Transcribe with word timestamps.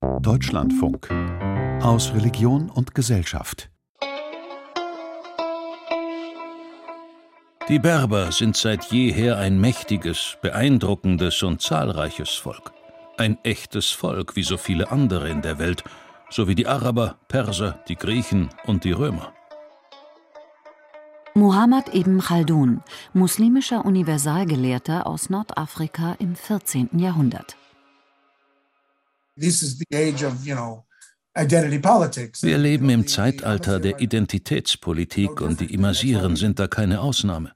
Deutschlandfunk 0.00 1.10
aus 1.82 2.12
Religion 2.14 2.70
und 2.70 2.94
Gesellschaft. 2.94 3.70
Die 7.68 7.78
Berber 7.78 8.30
sind 8.30 8.56
seit 8.56 8.92
jeher 8.92 9.38
ein 9.38 9.60
mächtiges, 9.60 10.36
beeindruckendes 10.40 11.42
und 11.42 11.62
zahlreiches 11.62 12.30
Volk. 12.30 12.72
Ein 13.16 13.38
echtes 13.42 13.90
Volk 13.90 14.36
wie 14.36 14.42
so 14.42 14.56
viele 14.56 14.90
andere 14.90 15.28
in 15.30 15.42
der 15.42 15.58
Welt, 15.58 15.82
so 16.30 16.46
wie 16.46 16.54
die 16.54 16.66
Araber, 16.66 17.16
Perser, 17.28 17.80
die 17.88 17.96
Griechen 17.96 18.50
und 18.66 18.84
die 18.84 18.92
Römer. 18.92 19.32
Muhammad 21.34 21.94
ibn 21.94 22.20
Khaldun, 22.20 22.82
muslimischer 23.14 23.84
Universalgelehrter 23.84 25.06
aus 25.06 25.30
Nordafrika 25.30 26.14
im 26.18 26.34
14. 26.34 26.98
Jahrhundert. 26.98 27.56
Wir 32.42 32.58
leben 32.58 32.90
im 32.90 33.06
Zeitalter 33.06 33.80
der 33.80 34.00
Identitätspolitik 34.00 35.40
und 35.40 35.60
die 35.60 35.72
Imasiren 35.72 36.36
sind 36.36 36.58
da 36.58 36.66
keine 36.66 37.00
Ausnahme. 37.00 37.52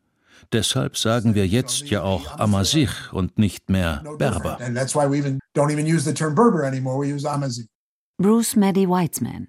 Deshalb 0.53 0.97
sagen 0.99 1.35
wir 1.35 1.47
jetzt 1.47 1.89
ja 1.89 2.03
auch 2.03 2.39
Amazigh 2.39 3.13
und 3.13 3.39
nicht 3.39 3.71
mehr 3.71 4.05
Berber. 4.19 4.59
Bruce 8.19 8.57
Maddy 8.57 8.89
Weitzman. 8.89 9.49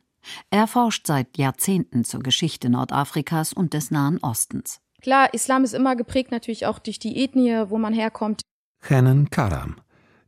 Er 0.50 0.68
forscht 0.68 1.06
seit 1.06 1.38
Jahrzehnten 1.38 2.06
zur 2.06 2.22
Geschichte 2.22 2.70
Nordafrikas 2.70 3.52
und 3.54 3.74
des 3.74 3.92
Nahen 3.92 4.20
Ostens. 4.22 4.80
Klar, 5.02 5.34
Islam 5.34 5.66
ist 5.66 5.74
immer 5.74 5.98
geprägt 5.98 6.32
natürlich 6.32 6.66
auch 6.66 6.80
durch 6.80 6.98
die 6.98 7.22
Ethnie, 7.22 7.66
wo 7.68 7.78
man 7.78 7.94
herkommt. 7.94 8.42
Hanan 8.82 9.30
Karam, 9.30 9.76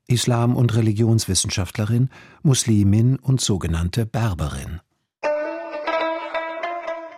Islam- 0.08 0.56
und 0.56 0.76
Religionswissenschaftlerin, 0.76 2.10
Muslimin 2.44 3.18
und 3.18 3.42
sogenannte 3.42 4.06
Berberin. 4.06 4.82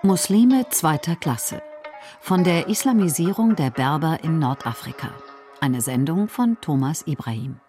Muslime 0.04 0.70
zweiter 0.70 1.16
Klasse. 1.16 1.62
Von 2.22 2.44
der 2.44 2.70
Islamisierung 2.70 3.56
der 3.56 3.72
Berber 3.72 4.24
in 4.24 4.40
Nordafrika. 4.40 5.12
Eine 5.60 5.82
Sendung 5.82 6.30
von 6.30 6.58
Thomas 6.62 7.04
Ibrahim. 7.06 7.60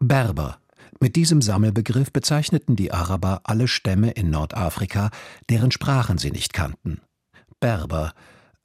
Berber. 0.00 0.58
Mit 1.00 1.16
diesem 1.16 1.42
Sammelbegriff 1.42 2.12
bezeichneten 2.12 2.74
die 2.74 2.92
Araber 2.92 3.42
alle 3.44 3.68
Stämme 3.68 4.10
in 4.12 4.30
Nordafrika, 4.30 5.10
deren 5.48 5.70
Sprachen 5.70 6.18
sie 6.18 6.30
nicht 6.30 6.52
kannten. 6.52 7.02
Berber, 7.60 8.12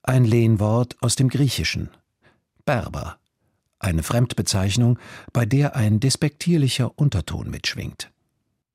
ein 0.02 0.25
Lehnwort 0.25 0.95
aus 1.02 1.15
dem 1.15 1.30
Griechischen. 1.30 1.89
Berber, 2.65 3.17
eine 3.84 4.03
Fremdbezeichnung, 4.03 5.00
bei 5.31 5.45
der 5.45 5.76
ein 5.76 6.00
despektierlicher 6.00 6.98
Unterton 6.98 7.50
mitschwingt. 7.50 8.12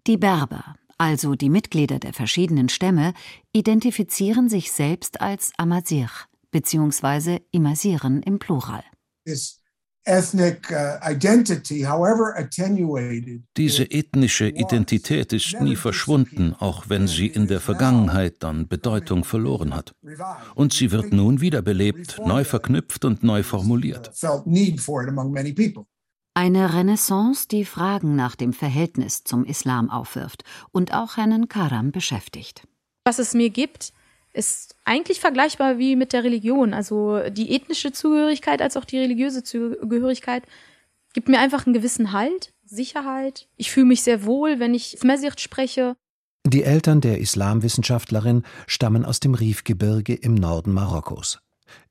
Die 0.06 0.16
Berber, 0.16 0.76
also 0.96 1.34
die 1.34 1.50
Mitglieder 1.50 1.98
der 1.98 2.12
verschiedenen 2.12 2.68
Stämme, 2.68 3.14
identifizieren 3.52 4.48
sich 4.48 4.72
selbst 4.72 5.20
als 5.20 5.52
Amazigh 5.56 6.28
bzw. 6.50 7.40
Imasiren 7.50 8.22
im 8.22 8.38
Plural. 8.38 8.84
Uh, 9.28 9.34
Diese 13.56 13.84
ethnische 13.84 14.48
Identität 14.48 15.32
ist 15.32 15.60
nie 15.60 15.76
verschwunden, 15.76 16.54
auch 16.58 16.88
wenn 16.88 17.06
sie 17.06 17.26
in 17.26 17.46
der 17.46 17.60
Vergangenheit 17.60 18.42
an 18.42 18.68
Bedeutung 18.68 19.24
verloren 19.24 19.74
hat. 19.74 19.92
Und 20.54 20.72
sie 20.72 20.90
wird 20.92 21.12
nun 21.12 21.42
wiederbelebt, 21.42 22.18
neu 22.24 22.44
verknüpft 22.44 23.04
und 23.04 23.22
neu 23.22 23.42
formuliert. 23.42 24.10
Eine 26.34 26.72
Renaissance, 26.72 27.48
die 27.48 27.64
Fragen 27.64 28.14
nach 28.14 28.36
dem 28.36 28.52
Verhältnis 28.52 29.24
zum 29.24 29.44
Islam 29.44 29.90
aufwirft 29.90 30.44
und 30.70 30.94
auch 30.94 31.16
Herrn 31.16 31.48
Karam 31.48 31.90
beschäftigt. 31.90 32.62
Was 33.04 33.18
es 33.18 33.34
mir 33.34 33.50
gibt, 33.50 33.92
ist 34.32 34.76
eigentlich 34.84 35.20
vergleichbar 35.20 35.78
wie 35.78 35.96
mit 35.96 36.12
der 36.12 36.24
Religion. 36.24 36.74
Also 36.74 37.20
die 37.30 37.54
ethnische 37.54 37.92
Zugehörigkeit 37.92 38.62
als 38.62 38.76
auch 38.76 38.84
die 38.84 38.98
religiöse 38.98 39.42
Zugehörigkeit 39.42 40.44
gibt 41.12 41.28
mir 41.28 41.40
einfach 41.40 41.66
einen 41.66 41.74
gewissen 41.74 42.12
Halt, 42.12 42.52
Sicherheit. 42.64 43.48
Ich 43.56 43.70
fühle 43.70 43.86
mich 43.86 44.02
sehr 44.02 44.24
wohl, 44.24 44.60
wenn 44.60 44.74
ich 44.74 45.02
Mesicht 45.02 45.40
spreche. 45.40 45.96
Die 46.46 46.62
Eltern 46.62 47.00
der 47.00 47.18
Islamwissenschaftlerin 47.18 48.44
stammen 48.66 49.04
aus 49.04 49.20
dem 49.20 49.34
Rifgebirge 49.34 50.14
im 50.14 50.34
Norden 50.34 50.72
Marokkos. 50.72 51.40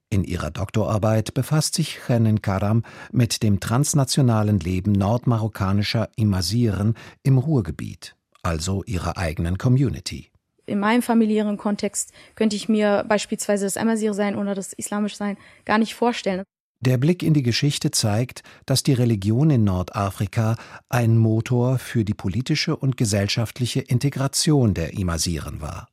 In 0.10 0.24
ihrer 0.24 0.52
Doktorarbeit 0.52 1.34
befasst 1.34 1.76
sich 1.76 2.00
Chenin 2.06 2.42
Karam 2.42 2.84
mit 3.12 3.44
dem 3.44 3.60
transnationalen 3.60 4.60
Leben 4.60 4.94
nordmarokkanischer 4.94 6.10
Imasiren 6.16 6.96
im 7.24 7.38
Ruhrgebiet, 7.38 8.16
also 8.42 8.84
ihrer 8.86 9.18
eigenen 9.18 9.58
Community. 9.58 10.32
In 10.68 10.80
meinem 10.80 11.02
familiären 11.02 11.58
Kontext 11.58 12.12
könnte 12.36 12.58
ich 12.58 12.68
mir 12.68 13.06
beispielsweise 13.08 13.66
das 13.66 13.78
Amazir 13.78 14.14
sein 14.14 14.36
oder 14.36 14.54
das 14.54 14.74
Islamisch 14.74 15.16
sein 15.16 15.38
gar 15.66 15.78
nicht 15.78 15.96
vorstellen. 15.96 16.44
Der 16.82 16.98
Blick 16.98 17.24
in 17.24 17.34
die 17.34 17.42
Geschichte 17.42 17.90
zeigt, 17.90 18.44
dass 18.66 18.84
die 18.84 18.94
Religion 18.94 19.50
in 19.50 19.64
Nordafrika 19.64 20.58
ein 20.90 21.18
Motor 21.18 21.80
für 21.80 22.04
die 22.04 22.14
politische 22.14 22.76
und 22.76 22.98
gesellschaftliche 22.98 23.80
Integration 23.80 24.74
der 24.74 24.94
Imasiren 24.94 25.62
war. 25.62 25.88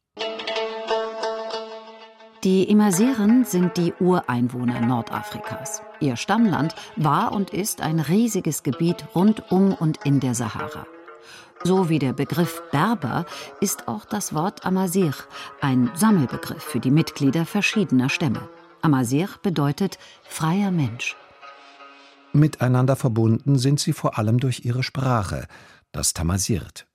Die 2.42 2.64
Imasiren 2.64 3.46
sind 3.46 3.78
die 3.78 3.94
Ureinwohner 4.00 4.80
Nordafrikas. 4.80 5.80
Ihr 6.00 6.16
Stammland 6.16 6.74
war 6.96 7.32
und 7.32 7.50
ist 7.50 7.80
ein 7.80 8.00
riesiges 8.00 8.62
Gebiet 8.62 9.06
rund 9.14 9.50
um 9.50 9.72
und 9.72 10.04
in 10.04 10.20
der 10.20 10.34
Sahara. 10.34 10.86
So 11.66 11.88
wie 11.88 11.98
der 11.98 12.12
Begriff 12.12 12.62
Berber 12.72 13.24
ist 13.58 13.88
auch 13.88 14.04
das 14.04 14.34
Wort 14.34 14.66
Amazigh 14.66 15.26
ein 15.62 15.90
Sammelbegriff 15.94 16.62
für 16.62 16.78
die 16.78 16.90
Mitglieder 16.90 17.46
verschiedener 17.46 18.10
Stämme. 18.10 18.46
Amazigh 18.82 19.38
bedeutet 19.42 19.98
freier 20.24 20.70
Mensch. 20.70 21.16
Miteinander 22.34 22.96
verbunden 22.96 23.56
sind 23.56 23.80
sie 23.80 23.94
vor 23.94 24.18
allem 24.18 24.40
durch 24.40 24.66
ihre 24.66 24.82
Sprache, 24.82 25.46
das 25.90 26.12
Tamazirt. 26.12 26.86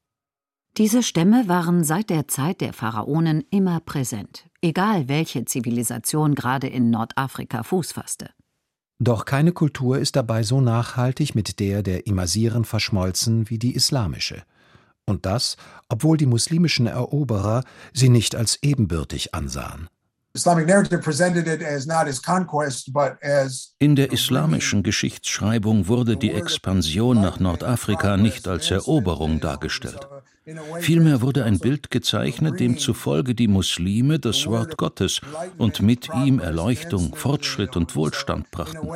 Diese 0.78 1.02
Stämme 1.02 1.48
waren 1.48 1.84
seit 1.84 2.12
der 2.12 2.28
Zeit 2.28 2.62
der 2.62 2.74
Pharaonen 2.74 3.44
immer 3.50 3.80
präsent, 3.80 4.46
egal 4.62 5.08
welche 5.08 5.46
Zivilisation 5.46 6.36
gerade 6.36 6.68
in 6.68 6.92
Nordafrika 6.92 7.64
Fuß 7.64 7.94
fasste. 7.94 8.30
Doch 9.00 9.26
keine 9.26 9.52
Kultur 9.52 9.98
ist 9.98 10.16
dabei 10.16 10.44
so 10.44 10.62
nachhaltig 10.62 11.34
mit 11.34 11.60
der 11.60 11.82
der 11.82 12.06
Imasiren 12.06 12.66
verschmolzen 12.66 13.50
wie 13.50 13.58
die 13.58 13.74
islamische. 13.74 14.44
Und 15.10 15.26
das, 15.26 15.58
obwohl 15.90 16.18
die 16.18 16.28
muslimischen 16.28 16.88
Eroberer 16.88 17.64
sie 17.94 18.10
nicht 18.10 18.36
als 18.36 18.60
ebenbürtig 18.62 19.34
ansahen. 19.34 19.90
In 23.80 23.96
der 23.96 24.12
islamischen 24.12 24.84
Geschichtsschreibung 24.84 25.88
wurde 25.88 26.18
die 26.18 26.32
Expansion 26.32 27.20
nach 27.20 27.40
Nordafrika 27.40 28.16
nicht 28.16 28.48
als 28.48 28.70
Eroberung 28.70 29.40
dargestellt. 29.40 30.08
Vielmehr 30.80 31.22
wurde 31.22 31.44
ein 31.44 31.60
Bild 31.60 31.92
gezeichnet, 31.92 32.60
demzufolge 32.60 33.36
die 33.36 33.48
Muslime 33.48 34.20
das 34.20 34.46
Wort 34.48 34.78
Gottes 34.78 35.22
und 35.58 35.82
mit 35.82 36.10
ihm 36.14 36.40
Erleuchtung, 36.40 37.16
Fortschritt 37.16 37.76
und 37.76 37.96
Wohlstand 37.96 38.52
brachten, 38.52 38.88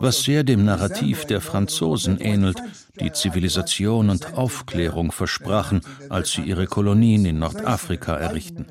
was 0.00 0.22
sehr 0.22 0.44
dem 0.44 0.64
Narrativ 0.64 1.24
der 1.24 1.40
Franzosen 1.40 2.18
ähnelt, 2.20 2.62
die 3.00 3.12
Zivilisation 3.12 4.10
und 4.10 4.34
Aufklärung 4.34 5.12
versprachen, 5.12 5.82
als 6.08 6.32
sie 6.32 6.42
ihre 6.42 6.66
Kolonien 6.66 7.24
in 7.24 7.38
Nordafrika 7.38 8.16
errichten. 8.16 8.66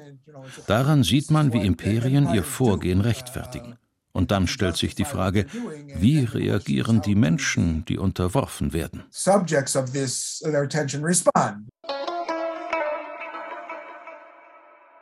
Daran 0.67 1.03
sieht 1.03 1.31
man, 1.31 1.53
wie 1.53 1.66
Imperien 1.66 2.33
ihr 2.33 2.44
Vorgehen 2.44 3.01
rechtfertigen. 3.01 3.77
Und 4.13 4.31
dann 4.31 4.47
stellt 4.47 4.75
sich 4.75 4.94
die 4.95 5.05
Frage, 5.05 5.45
wie 5.95 6.25
reagieren 6.25 7.01
die 7.01 7.16
Menschen, 7.16 7.85
die 7.85 7.97
unterworfen 7.97 8.73
werden? 8.73 9.03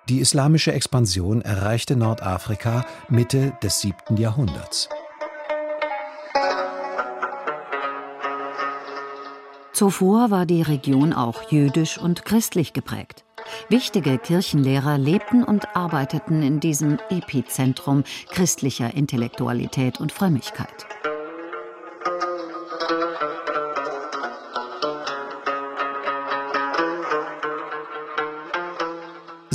Die 0.10 0.22
islamische 0.22 0.74
Expansion 0.74 1.44
erreichte 1.44 1.96
Nordafrika 1.96 2.84
Mitte 3.10 3.54
des 3.62 3.82
7. 3.82 4.18
Jahrhunderts. 4.18 4.90
Zuvor 9.72 10.32
war 10.32 10.48
die 10.48 10.64
Region 10.64 11.14
auch 11.14 11.52
jüdisch 11.52 12.00
und 12.00 12.26
christlich 12.26 12.74
geprägt. 12.74 13.24
Wichtige 13.70 14.18
Kirchenlehrer 14.18 14.98
lebten 14.98 15.44
und 15.44 15.76
arbeiteten 15.76 16.42
in 16.42 16.60
diesem 16.60 16.98
Epizentrum 17.12 18.04
christlicher 18.32 18.96
Intellektualität 18.96 20.00
und 20.00 20.12
Frömmigkeit. 20.12 20.88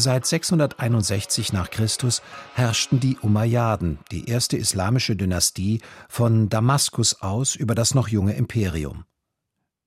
Seit 0.04 0.26
661 0.26 1.54
nach 1.54 1.70
Christus 1.70 2.20
herrschten 2.52 3.00
die 3.00 3.16
Umayyaden, 3.16 4.00
die 4.12 4.28
erste 4.28 4.58
islamische 4.58 5.16
Dynastie, 5.16 5.80
von 6.10 6.50
Damaskus 6.50 7.22
aus 7.22 7.56
über 7.56 7.74
das 7.74 7.94
noch 7.94 8.08
junge 8.08 8.34
Imperium. 8.34 9.04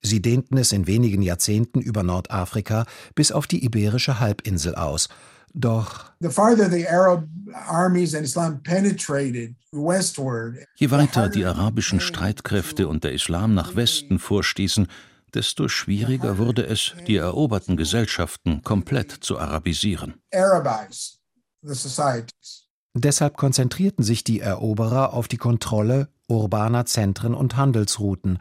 Sie 0.02 0.20
dehnten 0.20 0.58
es 0.58 0.72
in 0.72 0.88
wenigen 0.88 1.22
Jahrzehnten 1.22 1.82
über 1.82 2.02
Nordafrika 2.02 2.88
bis 3.14 3.32
auf 3.32 3.46
die 3.46 3.64
iberische 3.64 4.20
Halbinsel 4.20 4.74
aus. 4.74 5.08
Doch 5.54 6.06
je 10.78 10.90
weiter 10.90 11.30
die 11.30 11.46
arabischen 11.46 12.00
Streitkräfte 12.00 12.88
und 12.88 13.04
der 13.04 13.14
Islam 13.14 13.54
nach 13.54 13.76
Westen 13.76 14.18
vorstießen, 14.18 14.88
desto 15.38 15.68
schwieriger 15.68 16.40
wurde 16.40 16.66
es, 16.66 16.94
die 17.06 17.18
eroberten 17.18 17.78
Gesellschaften 17.78 18.64
komplett 18.64 19.12
zu 19.12 19.38
arabisieren. 19.38 20.16
Deshalb 22.96 23.38
konzentrierten 23.38 24.04
sich 24.04 24.24
die 24.24 24.40
Eroberer 24.40 25.14
auf 25.14 25.28
die 25.28 25.38
Kontrolle 25.38 26.10
urbaner 26.28 26.86
Zentren 26.86 27.36
und 27.36 27.56
Handelsrouten. 27.56 28.40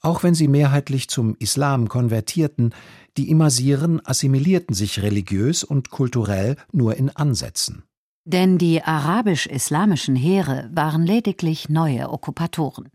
Auch 0.00 0.24
wenn 0.24 0.34
sie 0.34 0.48
mehrheitlich 0.48 1.08
zum 1.08 1.36
Islam 1.38 1.88
konvertierten, 1.88 2.74
die 3.16 3.30
Imasiren 3.30 4.04
assimilierten 4.04 4.74
sich 4.74 5.02
religiös 5.02 5.62
und 5.62 5.90
kulturell 5.90 6.56
nur 6.72 6.96
in 6.96 7.10
Ansätzen. 7.10 7.84
Denn 8.24 8.58
die 8.58 8.82
arabisch-islamischen 8.82 10.16
Heere 10.16 10.68
waren 10.72 11.06
lediglich 11.06 11.68
neue 11.68 12.10
Okkupatoren. 12.10 12.88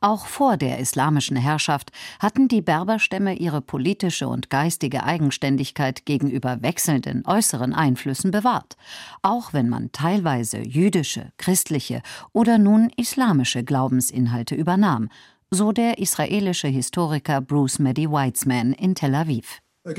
Auch 0.00 0.26
vor 0.26 0.56
der 0.56 0.78
islamischen 0.78 1.36
Herrschaft 1.36 1.92
hatten 2.18 2.48
die 2.48 2.62
Berberstämme 2.62 3.34
ihre 3.34 3.60
politische 3.60 4.28
und 4.28 4.50
geistige 4.50 5.04
Eigenständigkeit 5.04 6.06
gegenüber 6.06 6.62
wechselnden 6.62 7.24
äußeren 7.26 7.74
Einflüssen 7.74 8.30
bewahrt, 8.30 8.76
auch 9.22 9.52
wenn 9.52 9.68
man 9.68 9.92
teilweise 9.92 10.58
jüdische, 10.58 11.32
christliche 11.36 12.02
oder 12.32 12.58
nun 12.58 12.90
islamische 12.96 13.64
Glaubensinhalte 13.64 14.54
übernahm, 14.54 15.08
so 15.50 15.72
der 15.72 15.98
israelische 15.98 16.68
Historiker 16.68 17.40
Bruce 17.40 17.78
Medi 17.78 18.10
Weitzman 18.10 18.72
in 18.72 18.94
Tel 18.94 19.14
Aviv. 19.14 19.60
Je 19.84 19.92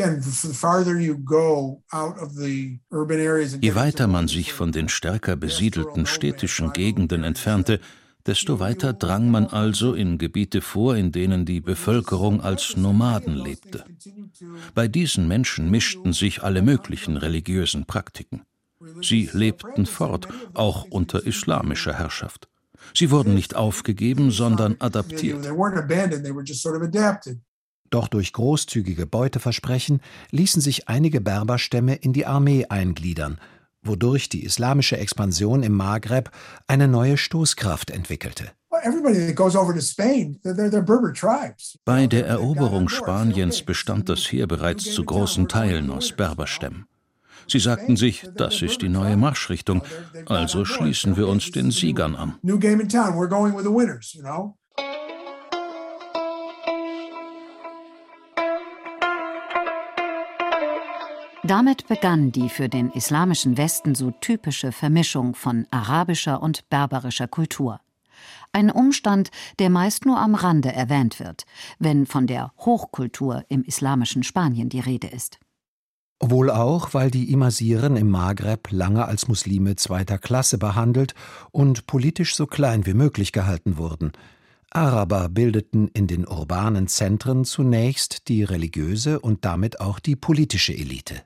weiter 3.76 4.08
man 4.08 4.28
sich 4.28 4.52
von 4.52 4.72
den 4.74 4.90
stärker 4.90 5.38
besiedelten 5.38 6.06
städtischen 6.06 6.74
Gegenden 6.74 7.24
entfernte, 7.24 7.80
desto 8.28 8.60
weiter 8.60 8.94
drang 8.94 9.32
man 9.32 9.48
also 9.48 9.94
in 9.94 10.18
Gebiete 10.18 10.62
vor, 10.62 10.96
in 10.96 11.12
denen 11.12 11.46
die 11.46 11.62
Bevölkerung 11.62 12.42
als 12.42 12.76
Nomaden 12.76 13.36
lebte. 13.36 13.86
Bei 14.76 14.88
diesen 14.88 15.28
Menschen 15.28 15.72
mischten 15.72 16.14
sich 16.14 16.44
alle 16.44 16.62
möglichen 16.62 17.18
religiösen 17.18 17.86
Praktiken. 17.86 18.44
Sie 19.02 19.30
lebten 19.32 19.86
fort, 19.86 20.28
auch 20.54 20.86
unter 20.90 21.26
islamischer 21.26 21.94
Herrschaft. 21.94 22.48
Sie 22.94 23.10
wurden 23.12 23.34
nicht 23.34 23.56
aufgegeben, 23.56 24.32
sondern 24.32 24.76
adaptiert. 24.80 25.46
Doch 27.90 28.08
durch 28.10 28.34
großzügige 28.34 29.06
Beuteversprechen 29.06 30.02
ließen 30.32 30.62
sich 30.62 30.90
einige 30.90 31.22
Berberstämme 31.22 31.96
in 31.96 32.12
die 32.14 32.26
Armee 32.26 32.66
eingliedern, 32.66 33.40
wodurch 33.84 34.30
die 34.30 34.44
islamische 34.44 34.98
Expansion 34.98 35.64
im 35.64 35.74
Maghreb 35.74 36.32
eine 36.68 36.88
neue 36.88 37.18
Stoßkraft 37.18 37.92
entwickelte. 37.92 38.52
Bei 41.86 42.08
der 42.08 42.28
Eroberung 42.28 42.90
Spaniens 42.90 43.62
bestand 43.62 44.10
das 44.10 44.32
Heer 44.32 44.48
bereits 44.48 44.94
zu 44.94 45.04
großen 45.04 45.48
Teilen 45.48 45.90
aus 45.90 46.12
Berberstämmen. 46.12 46.86
Sie 47.48 47.60
sagten 47.60 47.96
sich, 47.96 48.28
das 48.36 48.62
ist 48.62 48.82
die 48.82 48.90
neue 48.90 49.16
Marschrichtung, 49.16 49.82
also 50.26 50.66
schließen 50.66 51.16
wir 51.16 51.28
uns 51.28 51.52
den 51.52 51.72
Siegern 51.72 52.16
an. 52.16 52.36
Damit 61.48 61.88
begann 61.88 62.34
die 62.34 62.50
für 62.50 62.68
den 62.68 62.92
islamischen 62.92 63.58
Westen 63.58 63.96
so 63.96 64.12
typische 64.12 64.74
Vermischung 64.74 65.34
von 65.34 65.66
arabischer 65.72 66.44
und 66.44 66.68
berberischer 66.70 67.30
Kultur. 67.30 67.80
Ein 68.52 68.70
Umstand, 68.70 69.32
der 69.58 69.70
meist 69.70 70.06
nur 70.06 70.20
am 70.20 70.36
Rande 70.36 70.74
erwähnt 70.74 71.22
wird, 71.22 71.46
wenn 71.80 72.06
von 72.06 72.28
der 72.28 72.52
Hochkultur 72.58 73.46
im 73.48 73.64
islamischen 73.64 74.24
Spanien 74.24 74.68
die 74.68 74.82
Rede 74.82 75.08
ist. 75.08 75.40
Wohl 76.20 76.52
auch, 76.52 76.94
weil 76.94 77.12
die 77.12 77.32
Imasiren 77.32 77.96
im 77.96 78.10
Maghreb 78.10 78.70
lange 78.72 79.06
als 79.06 79.30
Muslime 79.30 79.78
zweiter 79.78 80.18
Klasse 80.18 80.58
behandelt 80.58 81.16
und 81.52 81.88
politisch 81.88 82.36
so 82.36 82.46
klein 82.46 82.86
wie 82.86 82.94
möglich 82.94 83.32
gehalten 83.32 83.78
wurden. 83.78 84.12
Araber 84.70 85.30
bildeten 85.30 85.88
in 85.88 86.08
den 86.08 86.28
urbanen 86.28 86.90
Zentren 86.90 87.46
zunächst 87.46 88.28
die 88.28 88.44
religiöse 88.44 89.22
und 89.22 89.46
damit 89.46 89.80
auch 89.80 90.00
die 90.00 90.18
politische 90.18 90.74
Elite. 90.74 91.24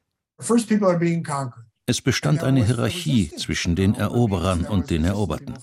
Es 1.87 2.01
bestand 2.01 2.43
eine 2.43 2.63
Hierarchie 2.63 3.31
zwischen 3.35 3.75
den 3.75 3.95
Eroberern 3.95 4.65
und 4.65 4.89
den 4.91 5.03
Eroberten. 5.03 5.55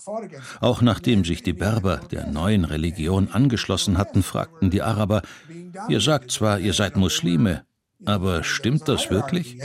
Auch 0.61 0.83
nachdem 0.83 1.25
sich 1.25 1.43
die 1.43 1.53
Berber 1.53 2.01
der 2.11 2.27
neuen 2.27 2.65
Religion 2.65 3.29
angeschlossen 3.31 3.99
hatten, 3.99 4.23
fragten 4.23 4.71
die 4.71 4.83
Araber, 4.83 5.23
ihr 5.89 6.01
sagt 6.01 6.31
zwar, 6.31 6.59
ihr 6.59 6.75
seid 6.75 6.97
Muslime, 6.97 7.65
aber 8.05 8.45
stimmt 8.45 8.89
das 8.89 9.11
wirklich? 9.11 9.59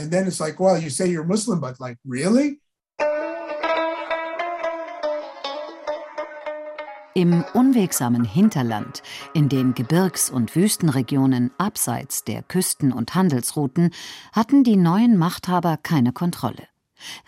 Im 7.16 7.44
unwegsamen 7.54 8.24
Hinterland, 8.24 9.04
in 9.34 9.48
den 9.48 9.74
Gebirgs- 9.74 10.30
und 10.30 10.56
Wüstenregionen 10.56 11.52
abseits 11.58 12.24
der 12.24 12.42
Küsten- 12.42 12.92
und 12.92 13.14
Handelsrouten, 13.14 13.92
hatten 14.32 14.64
die 14.64 14.74
neuen 14.74 15.16
Machthaber 15.16 15.76
keine 15.76 16.12
Kontrolle. 16.12 16.66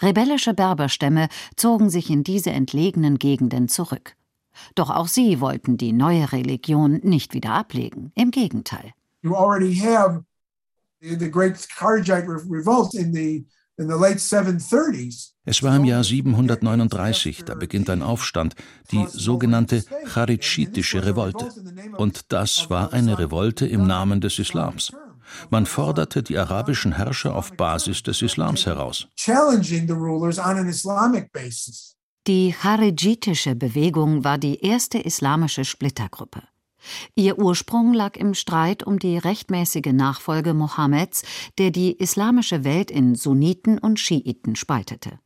Rebellische 0.03 0.55
Berberstämme 0.55 1.29
zogen 1.55 1.89
sich 1.89 2.11
in 2.11 2.25
diese 2.25 2.51
entlegenen 2.51 3.21
Gegenden 3.21 3.69
zurück. 3.69 4.17
Doch 4.75 4.91
auch 4.91 5.07
sie 5.07 5.41
wollten 5.41 5.77
die 5.77 5.93
neue 5.93 6.33
Religion 6.33 6.99
nicht 7.05 7.33
wieder 7.33 7.53
ablegen, 7.53 8.11
im 8.17 8.33
Gegenteil. 8.33 8.93
You 9.23 9.37
already 9.37 9.77
have 9.77 10.25
the 11.01 11.31
great 11.31 11.55
Kharijite 11.69 12.27
revolt 12.51 12.93
in 12.95 13.15
the 13.15 13.47
es 13.79 15.63
war 15.63 15.77
im 15.77 15.85
Jahr 15.85 16.03
739, 16.03 17.45
da 17.45 17.55
beginnt 17.55 17.91
ein 17.91 18.03
Aufstand, 18.03 18.55
die 18.91 19.07
sogenannte 19.09 19.85
Charidschitische 20.07 21.05
Revolte. 21.05 21.51
Und 21.99 22.33
das 22.33 22.71
war 22.71 22.95
eine 22.95 23.19
Revolte 23.19 23.67
im 23.67 23.87
Namen 23.87 24.21
des 24.23 24.39
Islams. 24.39 24.93
Man 25.51 25.67
forderte 25.67 26.23
die 26.23 26.39
arabischen 26.39 26.93
Herrscher 26.93 27.35
auf 27.35 27.53
Basis 27.53 28.03
des 28.03 28.23
Islams 28.23 28.65
heraus. 28.65 29.09
Die 32.27 32.53
Charidjitische 32.53 33.55
Bewegung 33.55 34.25
war 34.25 34.39
die 34.39 34.61
erste 34.61 34.99
islamische 34.99 35.65
Splittergruppe. 35.65 36.43
Ihr 37.15 37.39
Ursprung 37.39 37.93
lag 37.93 38.17
im 38.17 38.35
Streit 38.35 38.83
um 38.83 38.99
die 38.99 39.19
rechtmäßige 39.19 39.93
Nachfolge 39.93 40.55
Mohammeds, 40.55 41.23
der 41.59 41.71
die 41.71 41.93
islamische 41.93 42.65
Welt 42.65 42.91
in 42.91 43.15
Sunniten 43.15 43.79
und 43.79 43.99
Schiiten 44.01 44.57
spaltete. 44.57 45.19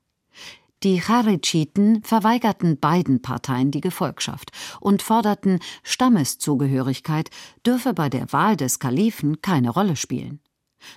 Die 0.82 0.98
Charidschiten 0.98 2.02
verweigerten 2.02 2.78
beiden 2.78 3.20
Parteien 3.20 3.70
die 3.70 3.82
Gefolgschaft 3.82 4.50
und 4.80 5.02
forderten, 5.02 5.58
Stammeszugehörigkeit 5.82 7.28
dürfe 7.66 7.92
bei 7.92 8.08
der 8.08 8.32
Wahl 8.32 8.56
des 8.56 8.78
Kalifen 8.78 9.42
keine 9.42 9.68
Rolle 9.68 9.96
spielen. 9.96 10.40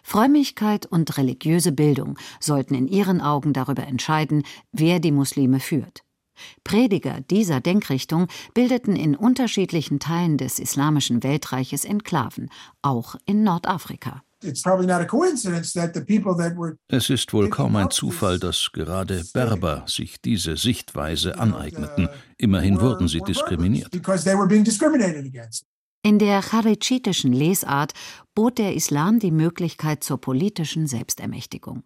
Frömmigkeit 0.02 0.86
und 0.86 1.18
religiöse 1.18 1.74
Bildung 1.74 2.18
sollten 2.40 2.76
in 2.76 2.88
ihren 2.88 3.20
Augen 3.20 3.52
darüber 3.52 3.86
entscheiden, 3.86 4.44
wer 4.72 5.02
die 5.02 5.12
Muslime 5.12 5.60
führt. 5.60 6.04
Prediger 6.64 7.22
dieser 7.22 7.62
Denkrichtung 7.62 8.28
bildeten 8.54 8.96
in 8.96 9.16
unterschiedlichen 9.16 10.00
Teilen 10.00 10.38
des 10.38 10.60
islamischen 10.60 11.24
Weltreiches 11.24 11.86
Enklaven, 11.86 12.50
auch 12.82 13.16
in 13.26 13.44
Nordafrika. 13.44 14.24
Es 16.88 17.10
ist 17.10 17.34
wohl 17.34 17.50
kaum 17.50 17.76
ein 17.78 17.90
Zufall, 17.92 18.40
dass 18.40 18.72
gerade 18.74 19.24
Berber 19.34 19.84
sich 19.88 20.22
diese 20.22 20.58
Sichtweise 20.58 21.40
aneigneten. 21.40 22.10
Immerhin 22.38 22.82
wurden 22.82 23.08
sie 23.08 23.22
diskriminiert. 23.22 23.90
In 26.06 26.20
der 26.20 26.42
charidschitischen 26.42 27.32
Lesart 27.32 27.94
bot 28.36 28.58
der 28.58 28.76
Islam 28.76 29.20
die 29.20 29.32
Möglichkeit 29.32 30.04
zur 30.04 30.20
politischen 30.20 30.88
Selbstermächtigung. 30.88 31.84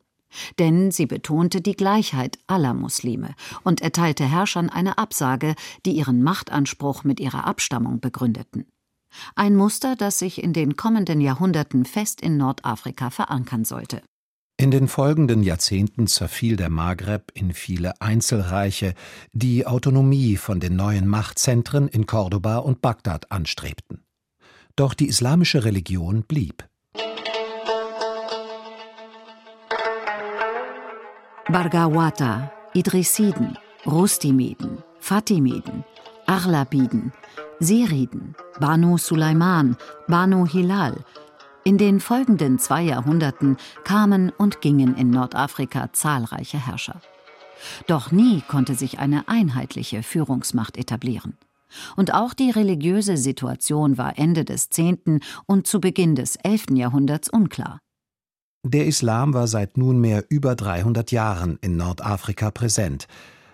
Denn 0.60 0.92
sie 0.92 1.06
betonte 1.06 1.62
die 1.62 1.76
Gleichheit 1.76 2.38
aller 2.48 2.74
Muslime 2.74 3.34
und 3.64 3.82
erteilte 3.82 4.26
Herrschern 4.26 4.70
eine 4.70 4.98
Absage, 4.98 5.56
die 5.86 5.92
ihren 5.92 6.22
Machtanspruch 6.22 7.04
mit 7.04 7.20
ihrer 7.20 7.46
Abstammung 7.46 8.00
begründeten. 8.00 8.66
Ein 9.36 9.56
Muster, 9.56 9.96
das 9.96 10.20
sich 10.20 10.44
in 10.44 10.54
den 10.54 10.76
kommenden 10.76 11.22
Jahrhunderten 11.22 11.86
fest 11.86 12.22
in 12.22 12.38
Nordafrika 12.38 13.10
verankern 13.10 13.66
sollte. 13.66 14.02
In 14.60 14.72
den 14.72 14.88
folgenden 14.88 15.44
Jahrzehnten 15.44 16.08
zerfiel 16.08 16.56
der 16.56 16.70
Maghreb 16.70 17.32
in 17.36 17.54
viele 17.54 18.02
Einzelreiche, 18.02 18.96
die 19.32 19.68
Autonomie 19.68 20.36
von 20.36 20.60
den 20.60 20.76
neuen 20.76 21.08
Machtzentren 21.08 21.88
in 21.88 22.08
Cordoba 22.08 22.58
und 22.58 22.82
Bagdad 22.82 23.32
anstrebten. 23.32 24.04
Doch 24.76 24.96
die 24.96 25.08
islamische 25.08 25.64
Religion 25.64 26.24
blieb. 26.24 26.68
Bargawata, 31.50 32.52
Idrisiden, 32.74 33.58
Rustimiden, 33.86 34.84
Fatimiden, 35.00 35.86
Arlabiden, 36.26 37.14
Siriden, 37.62 38.36
Banu 38.60 38.98
Sulaiman, 38.98 39.78
Banu 40.10 40.46
Hilal. 40.46 41.06
In 41.64 41.78
den 41.78 42.02
folgenden 42.02 42.60
zwei 42.60 42.82
Jahrhunderten 42.82 43.56
kamen 43.86 44.30
und 44.32 44.60
gingen 44.60 44.98
in 44.98 45.10
Nordafrika 45.10 45.94
zahlreiche 45.94 46.58
Herrscher. 46.58 47.00
Doch 47.88 48.12
nie 48.12 48.42
konnte 48.42 48.76
sich 48.76 49.00
eine 49.00 49.30
einheitliche 49.30 50.04
Führungsmacht 50.04 50.76
etablieren. 50.76 51.38
Und 51.96 52.14
auch 52.14 52.34
die 52.34 52.52
religiöse 52.52 53.16
Situation 53.16 53.98
war 53.98 54.20
Ende 54.20 54.44
des 54.44 54.70
10. 54.70 55.22
und 55.46 55.66
zu 55.66 55.80
Beginn 55.80 56.16
des 56.16 56.36
11. 56.36 56.72
Jahrhunderts 56.72 57.30
unklar. 57.30 57.80
Der 58.70 58.86
Islam 58.86 59.34
war 59.34 59.48
seit 59.48 59.78
nunmehr 59.78 60.26
über 60.28 60.54
300 60.54 61.14
Jahren 61.14 61.58
in 61.62 61.78
Nordafrika 61.78 62.52
präsent, 62.52 63.08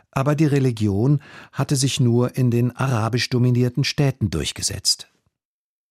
aber 0.10 0.34
die 0.34 0.48
Religion 0.48 1.22
hatte 1.52 1.76
sich 1.76 2.00
nur 2.00 2.36
in 2.36 2.50
den 2.50 2.76
arabisch 2.76 3.30
dominierten 3.30 3.84
Städten 3.84 4.32
durchgesetzt. 4.32 5.10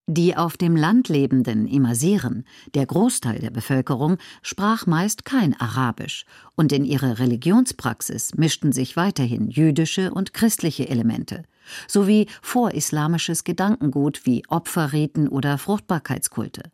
Die 0.08 0.36
auf 0.36 0.56
dem 0.56 0.74
Land 0.74 1.08
lebenden 1.08 1.68
Imasiren, 1.68 2.44
der 2.74 2.84
Großteil 2.84 3.38
der 3.38 3.50
Bevölkerung, 3.50 4.16
sprach 4.42 4.86
meist 4.86 5.24
kein 5.24 5.54
Arabisch, 5.60 6.24
und 6.56 6.72
in 6.72 6.84
ihre 6.84 7.20
Religionspraxis 7.20 8.34
mischten 8.34 8.72
sich 8.72 8.96
weiterhin 8.96 9.48
jüdische 9.50 10.12
und 10.12 10.34
christliche 10.34 10.88
Elemente, 10.88 11.44
sowie 11.86 12.26
vorislamisches 12.42 13.44
Gedankengut 13.44 14.26
wie 14.26 14.42
Opferriten 14.48 15.28
oder 15.28 15.58
Fruchtbarkeitskulte. 15.58 16.72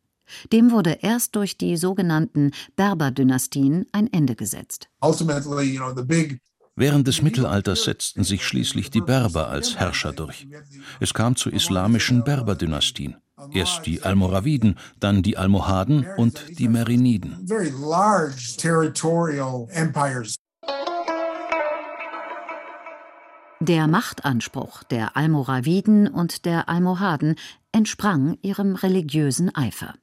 Dem 0.52 0.70
wurde 0.70 0.99
erst 1.02 1.37
durch 1.37 1.56
die 1.56 1.76
sogenannten 1.76 2.52
Berber-Dynastien 2.76 3.87
ein 3.92 4.12
Ende 4.12 4.35
gesetzt. 4.35 4.88
Während 6.76 7.08
des 7.08 7.23
Mittelalters 7.23 7.82
setzten 7.82 8.23
sich 8.23 8.47
schließlich 8.47 8.90
die 8.90 9.00
Berber 9.00 9.49
als 9.49 9.76
Herrscher 9.76 10.12
durch. 10.12 10.47
Es 11.00 11.12
kam 11.12 11.35
zu 11.35 11.50
islamischen 11.50 12.23
Berber-Dynastien. 12.23 13.16
Erst 13.52 13.87
die 13.87 14.02
Almoraviden, 14.02 14.76
dann 15.00 15.23
die 15.23 15.37
Almohaden 15.37 16.06
und 16.16 16.58
die 16.58 16.68
Meriniden. 16.68 17.47
Der 23.61 23.88
Machtanspruch 23.88 24.85
der 24.85 25.16
Almoraviden 25.16 26.06
und 26.06 26.44
der 26.44 26.68
Almohaden 26.68 27.35
entsprang 27.73 28.38
ihrem 28.42 28.76
religiösen 28.76 29.52
Eifer. 29.52 29.94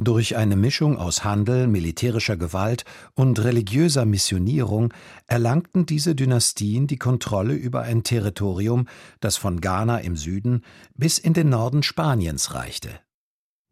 Durch 0.00 0.36
eine 0.36 0.54
Mischung 0.54 0.96
aus 0.96 1.24
Handel, 1.24 1.66
militärischer 1.66 2.36
Gewalt 2.36 2.84
und 3.14 3.42
religiöser 3.42 4.04
Missionierung 4.04 4.94
erlangten 5.26 5.86
diese 5.86 6.14
Dynastien 6.14 6.86
die 6.86 6.98
Kontrolle 6.98 7.54
über 7.54 7.82
ein 7.82 8.04
Territorium, 8.04 8.86
das 9.18 9.36
von 9.36 9.60
Ghana 9.60 9.98
im 9.98 10.16
Süden 10.16 10.62
bis 10.94 11.18
in 11.18 11.32
den 11.32 11.48
Norden 11.48 11.82
Spaniens 11.82 12.54
reichte. 12.54 12.90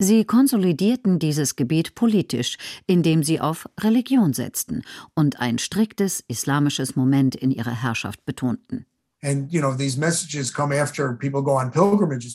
Sie 0.00 0.24
konsolidierten 0.24 1.20
dieses 1.20 1.54
Gebiet 1.54 1.94
politisch, 1.94 2.58
indem 2.88 3.22
sie 3.22 3.40
auf 3.40 3.68
Religion 3.78 4.32
setzten 4.32 4.82
und 5.14 5.38
ein 5.38 5.58
striktes 5.58 6.24
islamisches 6.26 6.96
Moment 6.96 7.36
in 7.36 7.52
ihrer 7.52 7.82
Herrschaft 7.82 8.24
betonten. 8.26 8.84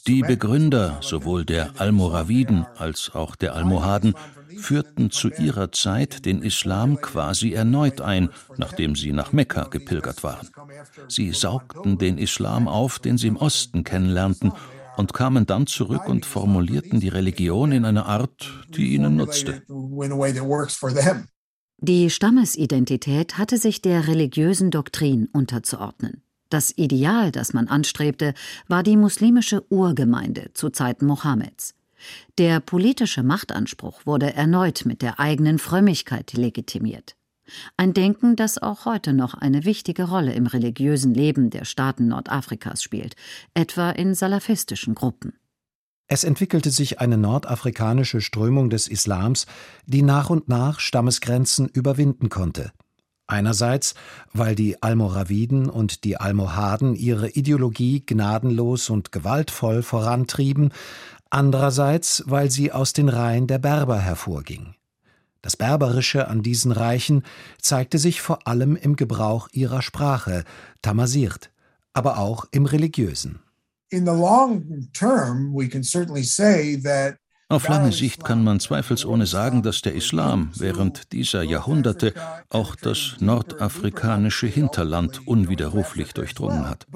Die 0.07 0.21
Begründer 0.21 0.97
sowohl 1.01 1.45
der 1.45 1.79
Almoraviden 1.79 2.65
als 2.75 3.11
auch 3.13 3.37
der 3.37 3.55
Almohaden 3.55 4.13
führten 4.57 5.09
zu 5.09 5.29
ihrer 5.29 5.71
Zeit 5.71 6.25
den 6.25 6.41
Islam 6.41 6.99
quasi 6.99 7.53
erneut 7.53 8.01
ein, 8.01 8.29
nachdem 8.57 8.97
sie 8.97 9.13
nach 9.13 9.31
Mekka 9.31 9.69
gepilgert 9.69 10.21
waren. 10.23 10.49
Sie 11.07 11.31
saugten 11.31 11.97
den 11.97 12.17
Islam 12.17 12.67
auf, 12.67 12.99
den 12.99 13.17
sie 13.17 13.27
im 13.27 13.37
Osten 13.37 13.85
kennenlernten, 13.85 14.51
und 14.97 15.13
kamen 15.13 15.45
dann 15.45 15.67
zurück 15.67 16.09
und 16.09 16.25
formulierten 16.25 16.99
die 16.99 17.07
Religion 17.07 17.71
in 17.71 17.85
einer 17.85 18.07
Art, 18.07 18.65
die 18.75 18.93
ihnen 18.93 19.15
nutzte. 19.15 19.63
Die 21.77 22.09
Stammesidentität 22.09 23.37
hatte 23.37 23.57
sich 23.57 23.81
der 23.81 24.07
religiösen 24.07 24.69
Doktrin 24.69 25.29
unterzuordnen. 25.31 26.23
Das 26.51 26.77
Ideal, 26.77 27.31
das 27.31 27.53
man 27.53 27.69
anstrebte, 27.69 28.33
war 28.67 28.83
die 28.83 28.97
muslimische 28.97 29.63
Urgemeinde 29.71 30.51
zu 30.53 30.69
Zeiten 30.69 31.05
Mohammeds. 31.05 31.75
Der 32.37 32.59
politische 32.59 33.23
Machtanspruch 33.23 34.05
wurde 34.05 34.33
erneut 34.33 34.83
mit 34.85 35.01
der 35.01 35.17
eigenen 35.17 35.59
Frömmigkeit 35.59 36.33
legitimiert. 36.33 37.15
Ein 37.77 37.93
Denken, 37.93 38.35
das 38.35 38.61
auch 38.61 38.83
heute 38.83 39.13
noch 39.13 39.33
eine 39.33 39.63
wichtige 39.63 40.09
Rolle 40.09 40.33
im 40.33 40.45
religiösen 40.45 41.13
Leben 41.13 41.51
der 41.51 41.63
Staaten 41.63 42.09
Nordafrikas 42.09 42.83
spielt, 42.83 43.15
etwa 43.53 43.89
in 43.91 44.13
salafistischen 44.13 44.93
Gruppen. 44.93 45.33
Es 46.07 46.25
entwickelte 46.25 46.71
sich 46.71 46.99
eine 46.99 47.17
nordafrikanische 47.17 48.19
Strömung 48.19 48.69
des 48.69 48.89
Islams, 48.89 49.45
die 49.85 50.01
nach 50.01 50.29
und 50.29 50.49
nach 50.49 50.81
Stammesgrenzen 50.81 51.69
überwinden 51.69 52.27
konnte. 52.27 52.73
Einerseits, 53.27 53.95
weil 54.33 54.55
die 54.55 54.81
Almoraviden 54.83 55.69
und 55.69 56.03
die 56.03 56.17
Almohaden 56.17 56.95
ihre 56.95 57.29
Ideologie 57.29 58.05
gnadenlos 58.05 58.89
und 58.89 59.11
gewaltvoll 59.11 59.83
vorantrieben, 59.83 60.73
andererseits, 61.29 62.23
weil 62.27 62.51
sie 62.51 62.71
aus 62.71 62.93
den 62.93 63.09
Reihen 63.09 63.47
der 63.47 63.59
Berber 63.59 63.99
hervorging. 63.99 64.75
Das 65.41 65.57
Berberische 65.57 66.27
an 66.27 66.43
diesen 66.43 66.71
Reichen 66.71 67.23
zeigte 67.59 67.97
sich 67.97 68.21
vor 68.21 68.47
allem 68.47 68.75
im 68.75 68.95
Gebrauch 68.95 69.47
ihrer 69.51 69.81
Sprache, 69.81 70.43
Tamasirt, 70.81 71.51
aber 71.93 72.19
auch 72.19 72.45
im 72.51 72.65
religiösen. 72.65 73.39
In 73.89 74.05
the 74.05 74.11
long 74.11 74.87
term, 74.93 75.53
we 75.53 75.67
can 75.67 75.83
certainly 75.83 76.23
say 76.23 76.79
that 76.81 77.17
auf 77.51 77.67
lange 77.67 77.91
Sicht 77.91 78.23
kann 78.23 78.43
man 78.43 78.59
zweifelsohne 78.59 79.25
sagen, 79.25 79.61
dass 79.61 79.81
der 79.81 79.93
Islam 79.93 80.51
während 80.55 81.11
dieser 81.11 81.43
Jahrhunderte 81.43 82.13
auch 82.49 82.75
das 82.75 83.17
nordafrikanische 83.19 84.47
Hinterland 84.47 85.27
unwiderruflich 85.27 86.13
durchdrungen 86.13 86.69
hat. 86.69 86.87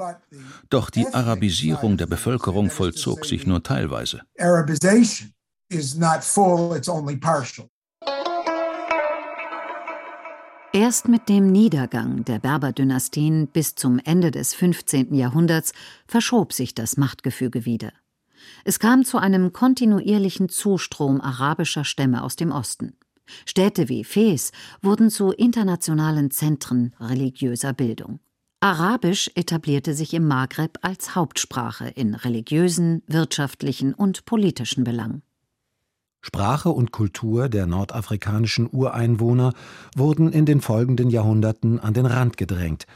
Doch 0.70 0.90
die 0.90 1.08
Arabisierung 1.08 1.98
der 1.98 2.08
Bevölkerung 2.08 2.70
vollzog 2.70 3.26
sich 3.26 3.46
nur 3.46 3.64
teilweise. 3.64 4.22
Erst 10.74 11.08
mit 11.08 11.30
dem 11.30 11.52
Niedergang 11.52 12.26
der 12.26 12.40
Berberdynastien 12.40 13.48
bis 13.48 13.76
zum 13.76 14.00
Ende 14.04 14.32
des 14.32 14.54
15. 14.54 15.14
Jahrhunderts 15.16 15.72
verschob 16.08 16.52
sich 16.54 16.76
das 16.76 16.98
Machtgefüge 16.98 17.66
wieder. 17.66 17.92
Es 18.64 18.80
kam 18.80 19.06
zu 19.06 19.18
einem 19.18 19.54
kontinuierlichen 19.54 20.50
Zustrom 20.50 21.22
arabischer 21.22 21.84
Stämme 21.84 22.24
aus 22.24 22.36
dem 22.36 22.52
Osten. 22.52 22.98
Städte 23.46 23.90
wie 23.90 24.04
Fes 24.04 24.52
wurden 24.82 25.10
zu 25.10 25.32
internationalen 25.32 26.32
Zentren 26.32 26.96
religiöser 27.00 27.74
Bildung. 27.74 28.20
Arabisch 28.60 29.30
etablierte 29.36 29.94
sich 29.94 30.14
im 30.14 30.28
Maghreb 30.28 30.80
als 30.82 31.16
Hauptsprache 31.16 31.88
in 31.90 32.16
religiösen, 32.16 33.04
wirtschaftlichen 33.08 33.94
und 33.94 34.26
politischen 34.26 34.84
Belangen. 34.84 35.22
Sprache 36.22 36.70
und 36.70 36.92
Kultur 36.92 37.50
der 37.50 37.68
nordafrikanischen 37.68 38.68
Ureinwohner 38.72 39.54
wurden 39.96 40.32
in 40.32 40.48
den 40.48 40.62
folgenden 40.62 41.12
Jahrhunderten 41.12 41.80
an 41.80 41.94
den 41.94 42.08
Rand 42.08 42.38
gedrängt, 42.38 42.88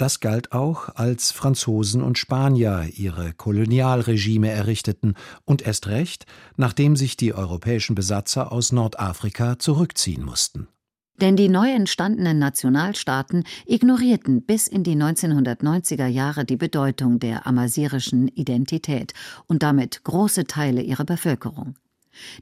das 0.00 0.20
galt 0.20 0.52
auch, 0.52 0.88
als 0.96 1.30
Franzosen 1.30 2.02
und 2.02 2.18
Spanier 2.18 2.88
ihre 2.96 3.32
Kolonialregime 3.32 4.50
errichteten 4.50 5.14
und 5.44 5.62
erst 5.62 5.88
recht, 5.88 6.26
nachdem 6.56 6.96
sich 6.96 7.16
die 7.16 7.34
europäischen 7.34 7.94
Besatzer 7.94 8.52
aus 8.52 8.72
Nordafrika 8.72 9.58
zurückziehen 9.58 10.24
mussten. 10.24 10.68
Denn 11.20 11.36
die 11.36 11.48
neu 11.48 11.70
entstandenen 11.70 12.38
Nationalstaaten 12.38 13.44
ignorierten 13.66 14.42
bis 14.42 14.66
in 14.68 14.84
die 14.84 14.96
1990er 14.96 16.06
Jahre 16.06 16.46
die 16.46 16.56
Bedeutung 16.56 17.18
der 17.18 17.46
amazirischen 17.46 18.28
Identität 18.28 19.12
und 19.46 19.62
damit 19.62 20.02
große 20.04 20.44
Teile 20.44 20.80
ihrer 20.80 21.04
Bevölkerung. 21.04 21.74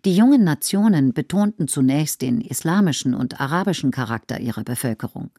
Die 0.04 0.16
jungen 0.16 0.44
Nationen 0.44 1.12
betonten 1.12 1.68
zunächst 1.68 2.22
den 2.22 2.40
islamischen 2.40 3.14
und 3.14 3.40
arabischen 3.40 3.90
Charakter 3.90 4.40
ihrer 4.40 4.64
Bevölkerung. 4.64 5.30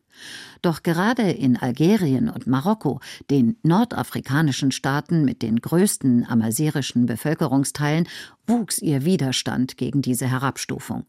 Doch 0.61 0.83
gerade 0.83 1.31
in 1.31 1.57
Algerien 1.57 2.29
und 2.29 2.47
Marokko, 2.47 2.99
den 3.29 3.57
nordafrikanischen 3.63 4.71
Staaten 4.71 5.25
mit 5.25 5.41
den 5.41 5.57
größten 5.57 6.25
amazirischen 6.27 7.05
Bevölkerungsteilen, 7.05 8.07
wuchs 8.45 8.79
ihr 8.79 9.05
Widerstand 9.05 9.77
gegen 9.77 10.01
diese 10.01 10.27
Herabstufung. 10.27 11.05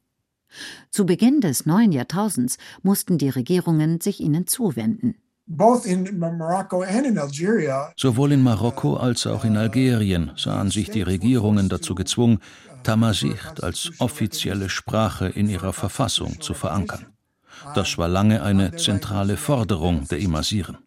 Zu 0.90 1.06
Beginn 1.06 1.40
des 1.40 1.66
neuen 1.66 1.92
Jahrtausends 1.92 2.58
mussten 2.82 3.18
die 3.18 3.28
Regierungen 3.28 4.00
sich 4.00 4.20
ihnen 4.20 4.46
zuwenden. 4.46 5.14
Sowohl 7.96 8.32
in 8.32 8.42
Marokko 8.42 8.96
als 8.96 9.26
auch 9.26 9.44
in 9.44 9.56
Algerien 9.56 10.30
sahen 10.36 10.70
sich 10.70 10.90
die 10.90 11.02
Regierungen 11.02 11.68
dazu 11.68 11.96
gezwungen, 11.96 12.38
Tamazight 12.84 13.62
als 13.62 13.90
offizielle 13.98 14.68
Sprache 14.68 15.28
in 15.28 15.48
ihrer 15.48 15.72
Verfassung 15.72 16.40
zu 16.40 16.54
verankern. 16.54 17.06
Das 17.74 17.98
war 17.98 18.06
lange 18.06 18.42
eine 18.42 18.76
zentrale 18.76 19.36
Forderung 19.36 20.06
der 20.06 20.20
Imasiren. 20.20 20.78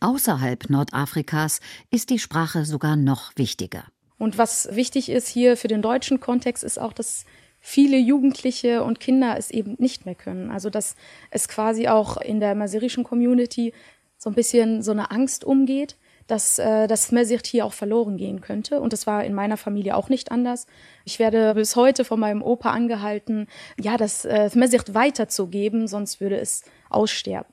Außerhalb 0.00 0.70
Nordafrikas 0.70 1.60
ist 1.90 2.10
die 2.10 2.18
Sprache 2.18 2.64
sogar 2.64 2.96
noch 2.96 3.32
wichtiger. 3.36 3.84
Und 4.18 4.38
was 4.38 4.68
wichtig 4.70 5.08
ist 5.08 5.26
hier 5.26 5.56
für 5.56 5.68
den 5.68 5.82
deutschen 5.82 6.20
Kontext, 6.20 6.62
ist 6.62 6.78
auch, 6.78 6.92
dass 6.92 7.24
viele 7.62 7.96
Jugendliche 7.96 8.82
und 8.82 9.00
Kinder 9.00 9.36
es 9.38 9.50
eben 9.50 9.76
nicht 9.78 10.04
mehr 10.04 10.16
können. 10.16 10.50
Also 10.50 10.68
dass 10.68 10.96
es 11.30 11.48
quasi 11.48 11.88
auch 11.88 12.18
in 12.18 12.40
der 12.40 12.54
maserischen 12.54 13.04
Community 13.04 13.72
so 14.18 14.28
ein 14.28 14.34
bisschen 14.34 14.82
so 14.82 14.90
eine 14.90 15.10
Angst 15.10 15.44
umgeht, 15.44 15.96
dass 16.26 16.58
äh, 16.58 16.86
das 16.86 17.12
Mesicht 17.12 17.46
hier 17.46 17.64
auch 17.64 17.72
verloren 17.72 18.16
gehen 18.16 18.40
könnte. 18.40 18.80
Und 18.80 18.92
das 18.92 19.06
war 19.06 19.24
in 19.24 19.32
meiner 19.32 19.56
Familie 19.56 19.96
auch 19.96 20.08
nicht 20.08 20.32
anders. 20.32 20.66
Ich 21.04 21.18
werde 21.18 21.54
bis 21.54 21.76
heute 21.76 22.04
von 22.04 22.20
meinem 22.20 22.42
Opa 22.42 22.70
angehalten, 22.70 23.46
ja, 23.80 23.96
das 23.96 24.24
äh, 24.24 24.50
Mesicht 24.54 24.94
weiterzugeben, 24.94 25.86
sonst 25.86 26.20
würde 26.20 26.38
es 26.38 26.64
aussterben. 26.90 27.51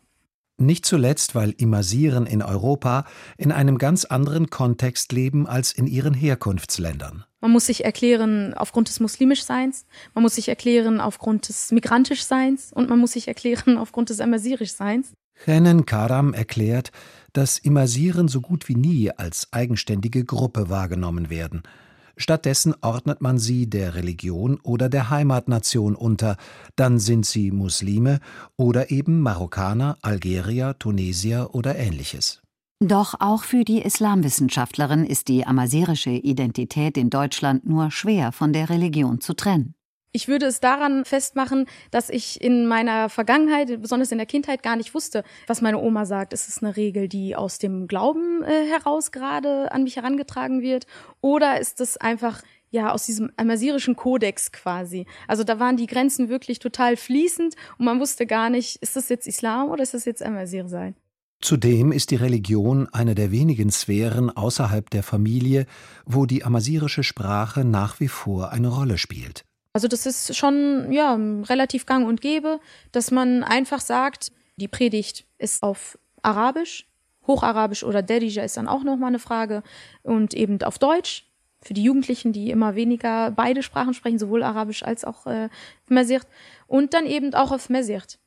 Nicht 0.61 0.85
zuletzt, 0.85 1.35
weil 1.35 1.51
Imasiren 1.51 2.25
in 2.25 2.41
Europa 2.41 3.05
in 3.37 3.53
einem 3.53 3.77
ganz 3.77 4.03
anderen 4.03 4.49
Kontext 4.49 5.13
leben 5.13 5.47
als 5.47 5.71
in 5.71 5.87
ihren 5.87 6.13
Herkunftsländern. 6.13 7.23
Man 7.39 7.51
muss 7.51 7.67
sich 7.67 7.85
erklären 7.85 8.53
aufgrund 8.53 8.89
des 8.89 8.99
Muslimischseins, 8.99 9.85
man 10.13 10.21
muss 10.21 10.35
sich 10.35 10.49
erklären 10.49 10.99
aufgrund 10.99 11.47
des 11.47 11.71
Migrantischseins 11.71 12.73
und 12.73 12.89
man 12.89 12.99
muss 12.99 13.13
sich 13.13 13.29
erklären 13.29 13.77
aufgrund 13.79 14.09
des 14.09 14.19
Amazirischseins. 14.19 15.13
Hennen 15.45 15.85
Karam 15.85 16.33
erklärt, 16.33 16.91
dass 17.31 17.57
Imasiren 17.57 18.27
so 18.27 18.41
gut 18.41 18.67
wie 18.67 18.75
nie 18.75 19.11
als 19.11 19.47
eigenständige 19.51 20.25
Gruppe 20.25 20.69
wahrgenommen 20.69 21.29
werden. 21.29 21.63
Stattdessen 22.21 22.75
ordnet 22.81 23.21
man 23.21 23.39
sie 23.39 23.69
der 23.69 23.95
Religion 23.95 24.59
oder 24.61 24.89
der 24.89 25.09
Heimatnation 25.09 25.95
unter, 25.95 26.35
dann 26.75 26.99
sind 26.99 27.25
sie 27.25 27.49
Muslime 27.49 28.19
oder 28.57 28.91
eben 28.91 29.21
Marokkaner, 29.21 29.97
Algerier, 30.01 30.77
Tunesier 30.77 31.49
oder 31.53 31.77
ähnliches. 31.77 32.41
Doch 32.81 33.15
auch 33.19 33.43
für 33.43 33.63
die 33.63 33.81
Islamwissenschaftlerin 33.81 35.05
ist 35.05 35.29
die 35.29 35.45
amazirische 35.45 36.11
Identität 36.11 36.97
in 36.97 37.09
Deutschland 37.09 37.65
nur 37.65 37.89
schwer 37.89 38.33
von 38.33 38.51
der 38.51 38.69
Religion 38.69 39.21
zu 39.21 39.33
trennen. 39.33 39.75
Ich 40.11 40.27
würde 40.27 40.47
es 40.47 40.59
daran 40.59 41.05
festmachen, 41.05 41.67
dass 41.91 42.09
ich 42.09 42.41
in 42.41 42.65
meiner 42.65 43.09
Vergangenheit, 43.09 43.79
besonders 43.79 44.11
in 44.11 44.17
der 44.17 44.25
Kindheit, 44.25 44.63
gar 44.63 44.75
nicht 44.75 44.95
wusste, 44.95 45.23
was 45.45 45.61
meine 45.61 45.77
Oma 45.77 46.05
sagt. 46.05 46.33
Ist 46.33 46.49
es 46.49 46.63
eine 46.63 46.75
Regel, 46.75 47.07
die 47.07 47.35
aus 47.35 47.59
dem 47.59 47.87
Glauben 47.87 48.43
äh, 48.43 48.65
heraus 48.67 49.11
gerade 49.11 49.71
an 49.71 49.83
mich 49.83 49.97
herangetragen 49.97 50.61
wird? 50.61 50.87
Oder 51.21 51.59
ist 51.59 51.79
es 51.79 51.97
einfach 51.97 52.41
ja 52.71 52.91
aus 52.91 53.05
diesem 53.05 53.31
amazirischen 53.35 53.95
Kodex 53.95 54.51
quasi. 54.51 55.05
Also 55.27 55.43
da 55.43 55.59
waren 55.59 55.77
die 55.77 55.87
Grenzen 55.87 56.29
wirklich 56.29 56.59
total 56.59 56.97
fließend 56.97 57.55
und 57.77 57.85
man 57.85 57.99
wusste 57.99 58.25
gar 58.25 58.49
nicht, 58.49 58.77
ist 58.77 58.95
das 58.95 59.09
jetzt 59.09 59.27
Islam 59.27 59.69
oder 59.69 59.83
ist 59.83 59.93
das 59.93 60.05
jetzt 60.05 60.23
Amazir 60.23 60.67
sein? 60.67 60.95
Zudem 61.41 61.91
ist 61.91 62.11
die 62.11 62.17
Religion 62.17 62.87
eine 62.91 63.15
der 63.15 63.31
wenigen 63.31 63.71
Sphären 63.71 64.29
außerhalb 64.29 64.89
der 64.89 65.03
Familie, 65.03 65.67
wo 66.05 66.25
die 66.25 66.43
amasirische 66.43 67.01
Sprache 67.01 67.63
nach 67.63 67.99
wie 67.99 68.09
vor 68.09 68.51
eine 68.51 68.67
Rolle 68.67 68.97
spielt. 68.97 69.45
Also 69.73 69.87
das 69.87 70.05
ist 70.05 70.35
schon 70.35 70.91
ja 70.91 71.17
relativ 71.43 71.85
gang 71.85 72.07
und 72.07 72.21
gäbe, 72.21 72.59
dass 72.91 73.11
man 73.11 73.43
einfach 73.43 73.81
sagt, 73.81 74.31
die 74.57 74.67
Predigt 74.67 75.25
ist 75.37 75.63
auf 75.63 75.97
Arabisch, 76.21 76.87
Hocharabisch 77.27 77.83
oder 77.83 78.01
Derija 78.01 78.43
ist 78.43 78.57
dann 78.57 78.67
auch 78.67 78.83
noch 78.83 78.97
mal 78.97 79.07
eine 79.07 79.19
Frage 79.19 79.61
und 80.01 80.33
eben 80.33 80.61
auf 80.63 80.79
Deutsch 80.79 81.27
für 81.61 81.73
die 81.73 81.83
Jugendlichen, 81.83 82.33
die 82.33 82.49
immer 82.49 82.75
weniger 82.75 83.31
beide 83.31 83.61
Sprachen 83.61 83.93
sprechen, 83.93 84.17
sowohl 84.17 84.43
Arabisch 84.43 84.83
als 84.83 85.05
auch 85.05 85.27
äh, 85.27 85.49
Mesirt 85.87 86.27
und 86.67 86.93
dann 86.93 87.05
eben 87.05 87.33
auch 87.35 87.51
auf 87.51 87.69
Mesirt, 87.69 88.17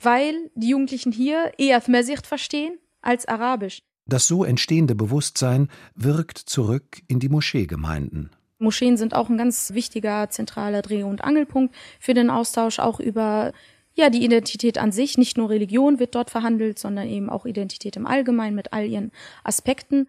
weil 0.00 0.50
die 0.54 0.68
Jugendlichen 0.68 1.12
hier 1.12 1.52
eher 1.58 1.82
Mesirt 1.86 2.26
verstehen 2.26 2.78
als 3.00 3.26
Arabisch. 3.26 3.82
Das 4.06 4.26
so 4.26 4.44
entstehende 4.44 4.94
Bewusstsein 4.94 5.68
wirkt 5.94 6.38
zurück 6.38 7.02
in 7.06 7.20
die 7.20 7.28
Moscheegemeinden. 7.28 8.30
Moscheen 8.62 8.96
sind 8.96 9.14
auch 9.14 9.28
ein 9.28 9.36
ganz 9.36 9.72
wichtiger 9.74 10.30
zentraler 10.30 10.82
Dreh- 10.82 11.02
und 11.02 11.24
Angelpunkt 11.24 11.74
für 12.00 12.14
den 12.14 12.30
Austausch 12.30 12.78
auch 12.78 13.00
über 13.00 13.52
ja, 13.94 14.08
die 14.08 14.24
Identität 14.24 14.78
an 14.78 14.90
sich, 14.90 15.18
nicht 15.18 15.36
nur 15.36 15.50
Religion 15.50 15.98
wird 15.98 16.14
dort 16.14 16.30
verhandelt, 16.30 16.78
sondern 16.78 17.08
eben 17.08 17.28
auch 17.28 17.44
Identität 17.44 17.96
im 17.96 18.06
Allgemeinen 18.06 18.56
mit 18.56 18.72
all 18.72 18.86
ihren 18.86 19.12
Aspekten. 19.44 20.08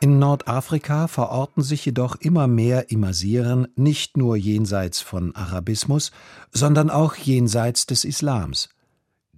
In 0.00 0.18
Nordafrika 0.18 1.08
verorten 1.08 1.62
sich 1.62 1.84
jedoch 1.86 2.16
immer 2.16 2.46
mehr 2.46 2.90
Imasiren 2.90 3.68
nicht 3.74 4.16
nur 4.16 4.36
jenseits 4.36 5.00
von 5.00 5.34
Arabismus, 5.34 6.10
sondern 6.52 6.90
auch 6.90 7.16
jenseits 7.16 7.86
des 7.86 8.04
Islams. 8.04 8.68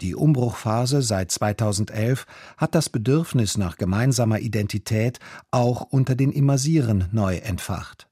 Die 0.02 0.14
Umbruchphase 0.14 1.00
seit 1.00 1.30
2011 1.30 2.26
hat 2.59 2.74
das 2.74 2.90
Bedürfnis 2.90 3.56
nach 3.56 3.76
gemeinsamer 3.76 4.40
Identität 4.40 5.20
auch 5.50 5.80
unter 5.82 6.14
den 6.14 6.32
Immersieren 6.32 7.09
neu 7.12 7.37
entfacht. 7.37 8.06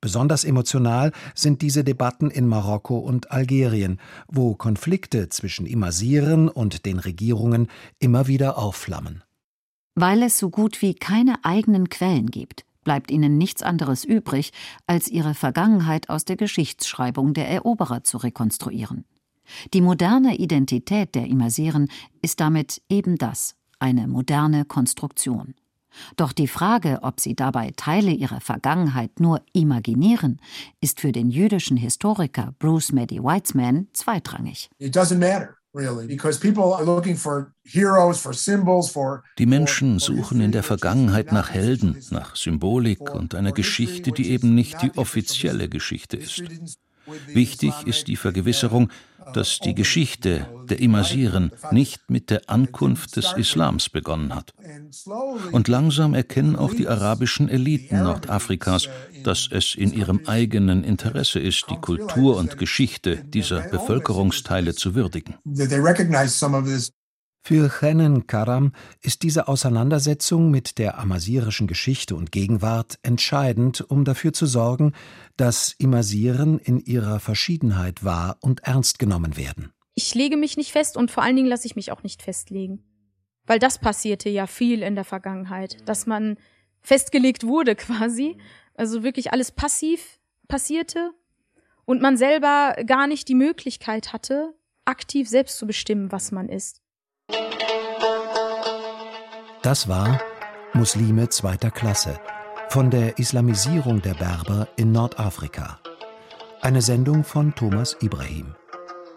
Besonders 0.00 0.44
emotional 0.44 1.12
sind 1.34 1.60
diese 1.60 1.84
Debatten 1.84 2.30
in 2.30 2.46
Marokko 2.48 2.98
und 2.98 3.30
Algerien, 3.30 4.00
wo 4.28 4.54
Konflikte 4.54 5.28
zwischen 5.28 5.66
Immersieren 5.66 6.48
und 6.48 6.86
den 6.86 6.98
Regierungen 6.98 7.68
immer 7.98 8.26
wieder 8.26 8.56
aufflammen. 8.56 9.22
Weil 9.94 10.22
es 10.22 10.38
so 10.38 10.48
gut 10.48 10.80
wie 10.80 10.94
keine 10.94 11.44
eigenen 11.44 11.90
Quellen 11.90 12.30
gibt, 12.30 12.64
bleibt 12.82 13.10
ihnen 13.10 13.36
nichts 13.36 13.62
anderes 13.62 14.04
übrig, 14.04 14.52
als 14.86 15.06
ihre 15.08 15.34
Vergangenheit 15.34 16.08
aus 16.08 16.24
der 16.24 16.36
Geschichtsschreibung 16.36 17.34
der 17.34 17.48
Eroberer 17.48 18.02
zu 18.02 18.16
rekonstruieren. 18.16 19.04
Die 19.74 19.80
moderne 19.80 20.36
Identität 20.36 21.14
der 21.14 21.26
Immersieren 21.26 21.88
ist 22.22 22.40
damit 22.40 22.82
eben 22.88 23.16
das, 23.16 23.54
eine 23.78 24.06
moderne 24.06 24.64
Konstruktion. 24.64 25.54
Doch 26.16 26.32
die 26.32 26.48
Frage, 26.48 27.00
ob 27.02 27.20
sie 27.20 27.34
dabei 27.34 27.72
Teile 27.76 28.12
ihrer 28.12 28.40
Vergangenheit 28.40 29.18
nur 29.18 29.42
imaginieren, 29.52 30.40
ist 30.80 31.00
für 31.00 31.12
den 31.12 31.30
jüdischen 31.30 31.76
Historiker 31.76 32.54
Bruce 32.58 32.92
Maddy 32.92 33.22
Weitzman 33.22 33.88
zweitrangig. 33.92 34.70
Die 39.38 39.46
Menschen 39.46 39.98
suchen 39.98 40.40
in 40.40 40.52
der 40.52 40.62
Vergangenheit 40.62 41.32
nach 41.32 41.50
Helden, 41.50 41.96
nach 42.10 42.34
Symbolik 42.34 43.14
und 43.14 43.34
einer 43.34 43.52
Geschichte, 43.52 44.10
die 44.10 44.30
eben 44.30 44.54
nicht 44.54 44.82
die 44.82 44.96
offizielle 44.96 45.68
Geschichte 45.68 46.16
ist. 46.16 46.42
Wichtig 47.28 47.72
ist 47.86 48.08
die 48.08 48.16
Vergewisserung, 48.16 48.90
dass 49.34 49.58
die 49.58 49.74
Geschichte 49.74 50.46
der 50.68 50.80
Imasiren 50.80 51.50
nicht 51.70 52.08
mit 52.08 52.30
der 52.30 52.48
Ankunft 52.48 53.16
des 53.16 53.32
Islams 53.36 53.88
begonnen 53.88 54.34
hat. 54.34 54.54
Und 55.52 55.68
langsam 55.68 56.14
erkennen 56.14 56.56
auch 56.56 56.72
die 56.72 56.88
arabischen 56.88 57.48
Eliten 57.48 58.02
Nordafrikas, 58.02 58.88
dass 59.24 59.48
es 59.50 59.74
in 59.74 59.92
ihrem 59.92 60.20
eigenen 60.26 60.84
Interesse 60.84 61.40
ist, 61.40 61.66
die 61.70 61.76
Kultur 61.76 62.36
und 62.36 62.58
Geschichte 62.58 63.16
dieser 63.24 63.60
Bevölkerungsteile 63.60 64.74
zu 64.74 64.94
würdigen. 64.94 65.34
Für 67.42 67.70
Chennen 67.70 68.26
Karam 68.26 68.72
ist 69.00 69.22
diese 69.22 69.48
Auseinandersetzung 69.48 70.50
mit 70.50 70.78
der 70.78 70.98
amasirischen 70.98 71.66
Geschichte 71.66 72.14
und 72.14 72.32
Gegenwart 72.32 72.98
entscheidend, 73.02 73.80
um 73.80 74.04
dafür 74.04 74.32
zu 74.32 74.46
sorgen, 74.46 74.92
dass 75.36 75.72
Imasiren 75.78 76.58
in 76.58 76.78
ihrer 76.78 77.18
Verschiedenheit 77.18 78.04
wahr 78.04 78.36
und 78.40 78.60
ernst 78.64 78.98
genommen 78.98 79.36
werden. 79.36 79.72
Ich 79.94 80.14
lege 80.14 80.36
mich 80.36 80.56
nicht 80.56 80.70
fest 80.72 80.96
und 80.96 81.10
vor 81.10 81.22
allen 81.22 81.36
Dingen 81.36 81.48
lasse 81.48 81.66
ich 81.66 81.76
mich 81.76 81.90
auch 81.92 82.02
nicht 82.02 82.22
festlegen. 82.22 82.84
Weil 83.46 83.58
das 83.58 83.78
passierte 83.78 84.28
ja 84.28 84.46
viel 84.46 84.82
in 84.82 84.94
der 84.94 85.04
Vergangenheit, 85.04 85.76
dass 85.88 86.06
man 86.06 86.36
festgelegt 86.82 87.44
wurde 87.44 87.74
quasi, 87.74 88.36
also 88.74 89.02
wirklich 89.02 89.32
alles 89.32 89.50
passiv 89.50 90.20
passierte 90.46 91.10
und 91.84 92.02
man 92.02 92.16
selber 92.16 92.76
gar 92.86 93.06
nicht 93.06 93.28
die 93.28 93.34
Möglichkeit 93.34 94.12
hatte, 94.12 94.54
aktiv 94.84 95.28
selbst 95.28 95.58
zu 95.58 95.66
bestimmen, 95.66 96.12
was 96.12 96.32
man 96.32 96.48
ist. 96.48 96.82
Das 99.62 99.88
war 99.88 100.18
Muslime 100.72 101.28
zweiter 101.28 101.70
Klasse 101.70 102.18
von 102.70 102.88
der 102.90 103.18
Islamisierung 103.18 104.00
der 104.00 104.14
Berber 104.14 104.68
in 104.76 104.90
Nordafrika. 104.90 105.78
Eine 106.62 106.80
Sendung 106.80 107.24
von 107.24 107.54
Thomas 107.54 107.94
Ibrahim. 108.00 108.54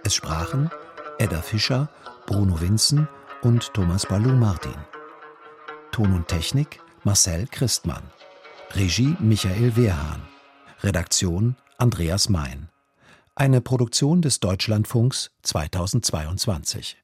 Es 0.03 0.15
sprachen 0.15 0.69
Edda 1.17 1.41
Fischer, 1.41 1.89
Bruno 2.25 2.59
Winzen 2.59 3.07
und 3.41 3.73
Thomas 3.73 4.05
Balou 4.05 4.33
Martin. 4.33 4.75
Ton 5.93 6.13
und 6.13 6.27
Technik 6.27 6.81
Marcel 7.05 7.47
Christmann. 7.49 8.03
Regie 8.71 9.15
Michael 9.19 9.77
Wehrhahn. 9.77 10.23
Redaktion 10.81 11.55
Andreas 11.77 12.27
Mein. 12.27 12.67
Eine 13.35 13.61
Produktion 13.61 14.21
des 14.21 14.41
Deutschlandfunks 14.41 15.31
2022 15.43 17.02